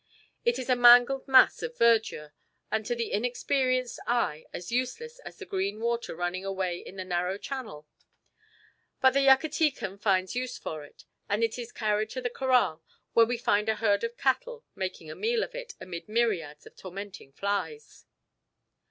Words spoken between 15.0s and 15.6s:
a meal off